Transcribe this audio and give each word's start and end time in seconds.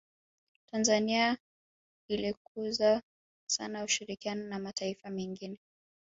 tanzania 0.71 1.37
ilikuza 2.07 3.01
sana 3.49 3.83
ushirikiano 3.83 4.43
na 4.43 4.59
mataifa 4.59 5.09
mengine 5.09 5.57